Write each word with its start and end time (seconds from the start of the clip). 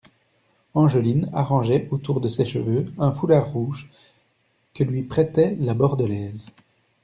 Angeline 0.73 1.29
arrangeait 1.31 1.87
autour 1.91 2.21
de 2.21 2.27
ses 2.27 2.43
cheveux 2.43 2.91
un 2.97 3.11
foulard 3.11 3.45
rouge 3.51 3.87
que 4.73 4.83
lui 4.83 5.03
prêtait 5.03 5.55
la 5.59 5.75
Bordelaise. 5.75 6.49